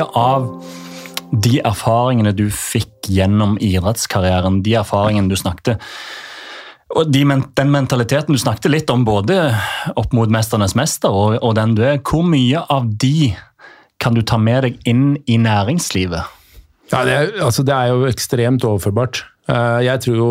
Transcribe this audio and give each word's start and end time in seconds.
mye 0.00 0.08
av 0.16 0.64
de 1.30 1.60
erfaringene 1.62 2.32
du 2.34 2.48
fikk 2.50 3.06
gjennom 3.10 3.56
idrettskarrieren, 3.60 4.62
de 4.62 4.74
erfaringene 4.80 5.30
du 5.30 5.36
snakket 5.36 5.80
og 6.90 7.06
de, 7.06 7.22
Den 7.22 7.70
mentaliteten 7.70 8.34
du 8.34 8.38
snakket 8.40 8.72
litt 8.72 8.90
om, 8.90 9.04
både 9.04 9.54
opp 9.94 10.12
mot 10.12 10.28
'Mesternes 10.28 10.74
mester' 10.74 11.14
og, 11.14 11.38
og 11.38 11.54
den 11.54 11.76
du 11.76 11.84
er, 11.86 12.00
hvor 12.02 12.24
mye 12.26 12.64
av 12.66 12.88
de 12.98 13.36
kan 14.00 14.14
du 14.14 14.22
ta 14.22 14.38
med 14.38 14.64
deg 14.64 14.80
inn 14.90 15.14
i 15.30 15.36
næringslivet? 15.38 16.26
Ja, 16.90 17.04
det, 17.06 17.14
er, 17.14 17.30
altså, 17.46 17.62
det 17.62 17.76
er 17.76 17.92
jo 17.92 18.08
ekstremt 18.10 18.66
overførbart. 18.66 19.22
Eh, 19.46 19.86
jeg 19.86 20.02
tror 20.02 20.16
jo 20.16 20.30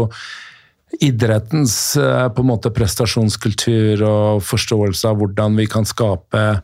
idrettens 0.99 1.95
eh, 1.95 2.27
på 2.27 2.43
en 2.43 2.51
måte 2.51 2.73
prestasjonskultur 2.75 4.03
og 4.03 4.43
forståelse 4.43 5.13
av 5.13 5.15
hvordan 5.21 5.55
vi 5.55 5.69
kan 5.71 5.88
skape 5.88 6.59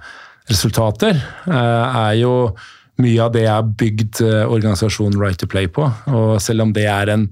resultater, 0.52 1.16
eh, 1.48 1.86
er 2.04 2.20
jo 2.20 2.36
mye 3.02 3.20
av 3.24 3.34
det 3.36 3.44
jeg 3.44 3.54
har 3.54 3.74
bygd 3.82 4.22
organisasjonen 4.26 5.20
Right 5.20 5.40
to 5.42 5.50
Play 5.52 5.68
på. 5.68 5.88
Og 6.12 6.38
selv 6.44 6.64
om 6.64 6.72
det 6.76 6.86
er 6.88 7.12
en 7.12 7.28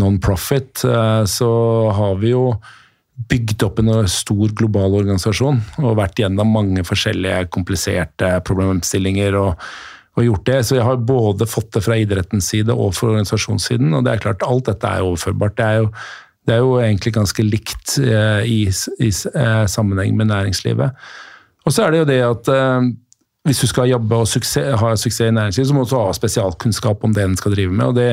non-profit, 0.00 0.80
så 1.28 1.50
har 1.94 2.16
vi 2.22 2.32
jo 2.32 2.54
bygd 3.30 3.62
opp 3.66 3.78
en 3.78 3.92
stor 4.10 4.54
global 4.58 4.96
organisasjon 4.98 5.60
og 5.84 5.98
vært 6.00 6.22
gjennom 6.22 6.50
mange 6.56 6.82
forskjellige 6.88 7.50
kompliserte 7.54 8.32
problemstillinger. 8.48 9.36
og, 9.38 9.60
og 10.14 10.22
gjort 10.28 10.46
det. 10.46 10.58
Så 10.66 10.78
jeg 10.78 10.86
har 10.86 11.00
både 11.02 11.46
fått 11.50 11.72
det 11.74 11.82
fra 11.84 11.98
idrettens 11.98 12.48
side 12.52 12.74
og 12.74 12.94
fra 12.94 13.10
organisasjonssiden. 13.12 13.94
Og 13.96 14.04
det 14.06 14.14
er 14.14 14.22
klart, 14.22 14.46
alt 14.46 14.68
dette 14.70 14.90
er 14.90 15.06
overførbart. 15.06 15.56
Det 15.58 15.66
er 15.66 15.80
jo, 15.82 15.88
det 16.46 16.54
er 16.54 16.62
jo 16.62 16.74
egentlig 16.80 17.14
ganske 17.16 17.46
likt 17.46 17.96
eh, 17.98 18.44
i, 18.46 18.60
i, 19.02 19.10
eh, 19.10 19.64
sammenheng 19.70 20.14
med 20.18 20.30
næringslivet. 20.30 20.94
Og 21.64 21.74
så 21.74 21.86
er 21.86 21.94
det 21.94 22.02
jo 22.02 22.10
det 22.12 22.20
at 22.28 22.52
eh, 22.54 22.92
hvis 23.44 23.60
du 23.60 23.68
skal 23.68 23.90
jobbe 23.90 24.16
og 24.22 24.28
suksess, 24.28 24.72
ha 24.80 24.94
suksess 24.96 25.28
i 25.28 25.34
næringslivet, 25.36 25.68
så 25.68 25.76
må 25.76 25.84
du 25.84 25.94
ha 25.98 26.12
spesialkunnskap 26.16 27.02
om 27.04 27.12
det 27.12 27.26
en 27.26 27.36
skal 27.36 27.52
drive 27.52 27.74
med. 27.76 27.90
Og, 27.90 27.98
det, 27.98 28.06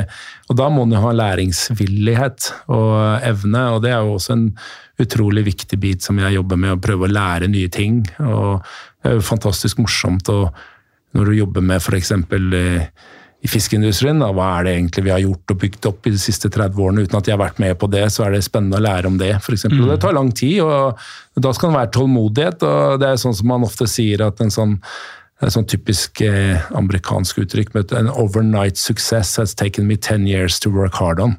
og 0.52 0.58
da 0.60 0.68
må 0.73 0.84
du 0.92 0.98
ha 1.00 1.14
læringsvillighet 1.16 2.50
og 2.76 3.23
evne, 3.28 3.62
og 3.72 3.80
det 3.86 3.94
er 3.94 4.04
jo 4.04 4.18
også 4.18 4.36
en 4.36 4.50
utrolig 5.02 5.46
viktig 5.48 5.80
bit 5.80 6.04
som 6.04 6.20
jeg 6.20 6.36
jobber 6.36 6.60
med, 6.60 6.76
å 6.76 6.82
prøve 6.84 7.08
å 7.08 7.14
lære 7.16 7.48
nye 7.52 7.72
ting. 7.72 8.04
Og 8.20 8.60
det 8.60 9.14
er 9.14 9.18
jo 9.22 9.30
fantastisk 9.32 9.80
morsomt 9.80 10.28
å, 10.34 10.44
når 11.16 11.32
du 11.32 11.38
jobber 11.40 11.64
med 11.64 11.80
f.eks. 11.80 12.12
Eh, 12.12 13.08
i 13.42 13.50
fiskeindustrien, 13.50 14.20
da, 14.22 14.28
hva 14.36 14.50
er 14.58 14.68
det 14.68 14.76
egentlig 14.76 15.06
vi 15.08 15.14
har 15.16 15.23
gjort 15.23 15.56
og 15.56 15.62
bygd 15.64 15.88
opp 15.90 16.06
i 16.06 16.14
de 16.14 16.20
siste 16.22 16.52
30 16.52 16.84
årene 16.84 17.08
uten 17.08 17.18
at 17.18 17.26
jeg 17.26 17.34
har 17.34 17.42
vært 17.42 17.64
med 17.64 17.80
på 17.82 17.90
det, 17.90 18.04
så 18.14 18.28
er 18.28 18.36
det 18.36 18.44
spennende 18.45 18.78
å 18.78 18.84
lære 18.84 19.10
om 19.10 19.16
det. 19.18 19.32
Eksempel. 19.40 19.80
mm. 19.80 19.95
Det 19.95 19.98
tar 20.04 20.20
lang 20.20 20.30
tid, 20.36 20.60
og 20.62 21.42
da 21.42 21.56
skal 21.56 21.72
det 21.72 21.80
være 21.80 21.94
tålmodighet. 21.95 22.68
og 22.68 23.00
Det 23.02 23.10
er 23.10 23.23
sånn 23.23 23.40
som 23.40 23.50
man 23.50 23.66
ofte 23.66 23.88
sier 23.90 24.28
at 24.28 24.44
en 24.44 24.54
sånn 24.54 24.78
det 25.42 25.47
er 25.50 25.53
sånn 25.56 25.66
typisk 25.66 26.22
eh, 26.22 26.61
amerikansk 26.78 27.39
uttrykk. 27.42 27.73
med 27.73 27.94
an 27.97 28.11
overnight 28.14 28.78
success 28.78 29.38
has 29.42 29.56
taken 29.58 29.88
me 29.89 29.98
ten 29.98 30.28
years 30.30 30.59
to 30.61 30.70
work 30.70 30.94
hard 31.02 31.20
on. 31.20 31.38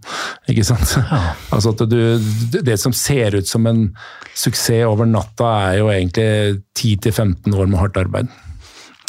Ikke 0.51 0.67
sant? 0.67 0.97
Ja. 0.99 1.37
Altså 1.55 1.71
at 1.71 1.85
du, 1.87 2.19
Det 2.51 2.79
som 2.81 2.93
ser 2.93 3.37
ut 3.37 3.47
som 3.47 3.67
en 3.71 3.93
suksess 4.35 4.89
over 4.89 5.07
natta, 5.07 5.53
er 5.71 5.79
jo 5.79 5.91
egentlig 5.93 6.63
10-15 6.75 7.55
år 7.55 7.69
med 7.71 7.79
hardt 7.79 8.01
arbeid. 8.01 8.33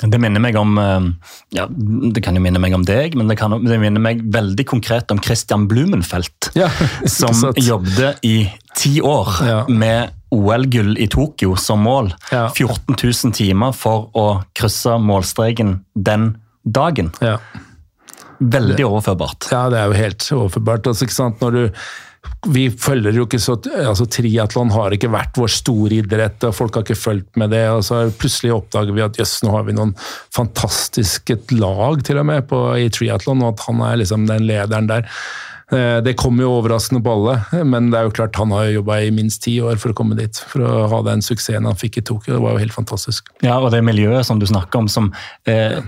Det 0.03 0.19
minner 0.19 0.41
meg 0.43 0.57
om 0.59 0.77
eh, 0.77 1.09
ja, 1.57 1.65
det 1.69 2.21
kan 2.25 2.37
jo 2.37 2.43
minne 2.43 2.61
meg 2.61 2.75
om 2.75 2.83
deg, 2.85 3.15
men 3.17 3.31
det, 3.31 3.37
kan, 3.39 3.55
det 3.63 3.79
minner 3.81 4.03
meg 4.03 4.21
veldig 4.33 4.65
konkret 4.69 5.11
om 5.13 5.21
Christian 5.23 5.65
Blumenfeldt. 5.71 6.51
Ja, 6.59 6.69
som 7.17 7.33
jobbet 7.57 8.21
i 8.27 8.43
ti 8.77 8.97
år 9.01 9.33
ja. 9.45 9.57
med 9.69 10.13
OL-gull 10.33 10.95
i 10.97 11.07
Tokyo 11.11 11.55
som 11.59 11.83
mål. 11.85 12.13
Ja. 12.31 12.47
14 12.49 12.95
000 12.95 13.35
timer 13.37 13.75
for 13.77 14.09
å 14.17 14.27
krysse 14.57 14.97
målstreken 15.01 15.77
den 15.93 16.31
dagen. 16.63 17.11
Ja. 17.21 17.37
Veldig 18.39 18.87
overførbart. 18.87 19.51
Ja, 19.53 19.67
det 19.71 19.79
er 19.79 19.91
jo 19.91 19.99
helt 19.99 20.31
overførbart. 20.35 20.89
Altså? 20.89 21.29
Når 21.39 21.55
du 21.59 21.61
vi 22.53 22.65
følger 22.71 23.15
jo 23.15 23.23
ikke 23.23 23.39
så 23.39 23.55
altså 23.85 24.05
Triatlon 24.11 24.71
har 24.73 24.93
ikke 24.95 25.11
vært 25.11 25.37
vår 25.39 25.51
store 25.51 25.99
idrett, 26.01 26.43
og 26.47 26.55
folk 26.55 26.75
har 26.75 26.83
ikke 26.83 26.99
fulgt 26.99 27.39
med 27.39 27.53
det. 27.55 27.63
og 27.71 27.83
så 27.87 28.01
Plutselig 28.19 28.51
oppdager 28.55 28.95
vi 28.95 29.03
at 29.05 29.19
jøss, 29.19 29.37
nå 29.45 29.53
har 29.55 29.63
vi 29.67 29.75
noen 29.77 29.93
fantastiske 30.35 31.37
lag 31.55 32.03
til 32.03 32.19
og 32.19 32.27
med 32.27 32.47
på, 32.49 32.59
i 32.79 32.89
triatlon, 32.91 33.43
og 33.45 33.55
at 33.55 33.65
han 33.69 33.83
er 33.87 34.01
liksom 34.03 34.27
den 34.27 34.47
lederen 34.49 34.91
der. 34.91 35.07
Eh, 35.73 35.99
det 36.05 36.13
kom 36.19 36.37
jo 36.41 36.51
overraskende 36.59 37.01
på 37.03 37.15
alle, 37.15 37.63
men 37.65 37.89
det 37.89 37.99
er 37.99 38.07
jo 38.07 38.13
klart 38.13 38.37
han 38.37 38.53
har 38.53 38.69
jobba 38.69 38.99
i 39.01 39.11
minst 39.15 39.41
ti 39.45 39.55
år 39.63 39.79
for 39.81 39.93
å 39.93 39.97
komme 39.97 40.17
dit. 40.19 40.41
For 40.51 40.65
å 40.65 40.87
ha 40.91 41.01
den 41.07 41.23
suksessen 41.25 41.65
han 41.69 41.79
fikk 41.79 42.01
i 42.01 42.05
Tokyo. 42.05 42.35
Det 42.35 42.43
var 42.43 42.57
jo 42.57 42.63
helt 42.63 42.75
fantastisk. 42.75 43.31
Ja, 43.45 43.57
og 43.59 43.71
det 43.73 43.81
miljøet 43.85 44.27
som 44.27 44.41
du 44.41 44.45
snakker 44.49 44.83
om, 44.83 44.91
som 44.91 45.09
eh, 45.49 45.79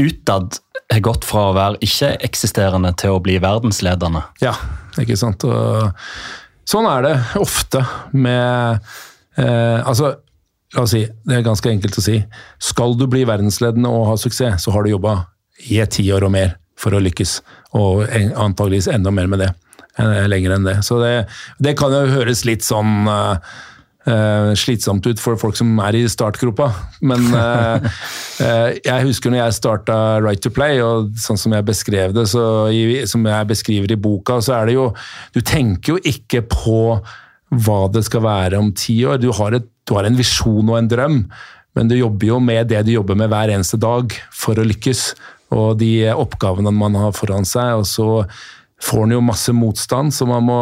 utad 0.00 0.60
har 0.92 1.04
gått 1.04 1.26
fra 1.28 1.48
å 1.50 1.56
være 1.56 1.80
ikke-eksisterende 1.84 2.94
til 3.00 3.16
å 3.16 3.22
bli 3.24 3.36
verdensledende. 3.42 4.24
Ja, 4.44 4.54
ikke 5.00 5.18
sant. 5.18 5.44
Og 5.44 5.92
sånn 6.68 6.88
er 6.88 7.04
det 7.04 7.14
ofte 7.40 7.84
med 8.16 8.80
eh, 9.40 9.80
Altså, 9.84 10.14
la 10.74 10.84
oss 10.86 10.94
si, 10.94 11.04
det 11.04 11.38
er 11.38 11.46
ganske 11.46 11.70
enkelt 11.70 12.00
å 12.00 12.04
si. 12.04 12.18
Skal 12.62 12.96
du 12.98 13.08
bli 13.10 13.26
verdensledende 13.28 13.92
og 13.92 14.08
ha 14.12 14.18
suksess, 14.20 14.64
så 14.64 14.74
har 14.74 14.84
du 14.84 14.94
jobba 14.94 15.18
i 15.70 15.80
et 15.82 15.92
tiår 15.94 16.24
og 16.26 16.32
mer 16.34 16.56
for 16.78 16.96
å 16.96 17.02
lykkes. 17.02 17.38
Og 17.74 18.04
antageligvis 18.06 18.90
enda 18.92 19.10
mer 19.14 19.30
med 19.30 19.42
det. 19.42 19.52
Eh, 19.94 20.24
lenger 20.26 20.56
enn 20.56 20.66
det. 20.66 20.80
Så 20.82 20.98
det, 21.02 21.12
det 21.62 21.76
kan 21.78 21.92
jo 21.94 22.10
høres 22.10 22.42
litt 22.48 22.64
sånn 22.66 23.06
uh, 23.06 24.50
slitsomt 24.58 25.06
ut 25.06 25.20
for 25.22 25.38
folk 25.38 25.54
som 25.58 25.70
er 25.86 26.00
i 26.00 26.02
startgropa. 26.10 26.66
Men 27.06 27.28
uh, 27.30 27.78
uh, 28.42 28.70
jeg 28.74 29.06
husker 29.06 29.30
når 29.30 29.44
jeg 29.44 29.58
starta 29.60 29.98
Right 30.24 30.42
to 30.42 30.50
Play, 30.54 30.82
og 30.82 31.14
sånn 31.22 31.38
som 31.38 31.54
jeg 31.54 31.66
beskrev 31.68 32.16
det, 32.16 32.26
i, 32.74 33.04
som 33.10 33.22
jeg 33.30 33.50
beskriver 33.52 33.94
i 33.94 34.00
boka, 34.08 34.40
så 34.42 34.58
er 34.58 34.70
det 34.72 34.78
jo 34.80 34.88
Du 35.34 35.38
tenker 35.46 35.94
jo 35.94 36.02
ikke 36.02 36.42
på 36.50 36.80
hva 37.54 37.80
det 37.94 38.02
skal 38.08 38.24
være 38.24 38.58
om 38.58 38.74
ti 38.74 38.98
år. 39.06 39.22
Du 39.22 39.30
har, 39.38 39.54
et, 39.54 39.70
du 39.86 39.94
har 39.94 40.08
en 40.08 40.18
visjon 40.18 40.74
og 40.74 40.80
en 40.80 40.90
drøm, 40.90 41.20
men 41.74 41.90
du 41.90 41.96
jobber 41.98 42.28
jo 42.32 42.40
med 42.42 42.68
det 42.70 42.84
du 42.86 42.92
jobber 42.94 43.18
med 43.18 43.32
hver 43.32 43.52
eneste 43.54 43.80
dag 43.82 44.14
for 44.32 44.58
å 44.58 44.66
lykkes 44.66 45.08
og 45.54 45.78
de 45.80 46.10
oppgavene 46.14 46.72
man 46.74 46.96
har 46.98 47.14
foran 47.16 47.46
seg. 47.46 47.80
og 47.80 47.86
så 47.88 48.24
får 48.84 49.04
en 49.04 49.14
jo 49.14 49.22
masse 49.24 49.52
motstand 49.54 50.12
som 50.12 50.28
man 50.32 50.44
må 50.44 50.58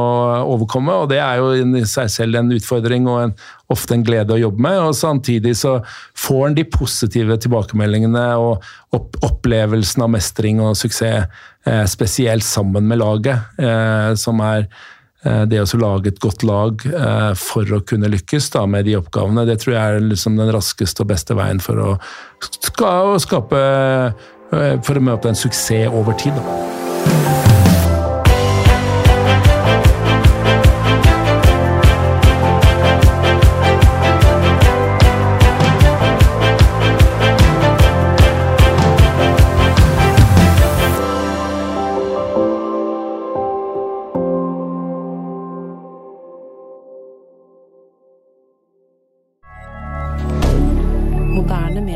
overkomme, 0.53 0.95
og 0.95 1.09
det 1.11 1.19
er 1.23 1.41
jo 1.41 1.49
i 1.57 1.85
seg 1.89 2.11
selv 2.13 2.39
en 2.39 2.53
utfordring 2.55 3.09
og 3.11 3.19
en, 3.25 3.33
ofte 3.73 3.97
en 3.97 4.05
glede 4.07 4.37
å 4.37 4.41
jobbe 4.41 4.63
med. 4.63 4.79
og 4.79 4.95
Samtidig 4.95 5.57
så 5.59 5.79
får 6.19 6.45
en 6.47 6.59
de 6.59 6.67
positive 6.69 7.39
tilbakemeldingene 7.43 8.27
og 8.39 8.63
opp, 8.95 9.19
opplevelsen 9.27 10.07
av 10.07 10.13
mestring 10.15 10.63
og 10.63 10.77
suksess, 10.79 11.27
eh, 11.67 11.85
spesielt 11.91 12.47
sammen 12.47 12.87
med 12.87 13.01
laget, 13.03 13.43
eh, 13.59 14.13
som 14.15 14.41
er 14.45 14.69
det 15.23 15.61
å 15.63 15.79
lage 15.79 16.11
et 16.11 16.21
godt 16.23 16.43
lag 16.43 16.83
eh, 16.89 17.33
for 17.39 17.69
å 17.77 17.83
kunne 17.87 18.11
lykkes 18.11 18.51
da, 18.57 18.67
med 18.67 18.89
de 18.89 18.97
oppgavene, 18.99 19.47
det 19.47 19.61
tror 19.63 19.77
jeg 19.77 19.83
er 19.83 20.07
liksom 20.11 20.39
den 20.41 20.51
raskeste 20.55 21.05
og 21.05 21.13
beste 21.13 21.37
veien 21.39 21.63
for 21.63 21.79
å 21.79 21.91
skape 23.23 23.63
Eh, 24.53 24.77
for 24.85 25.01
å 25.01 25.05
møte 25.05 25.33
en 25.33 25.39
suksess 25.39 25.89
over 25.93 26.17
tid. 26.21 26.37
Da. 26.37 26.82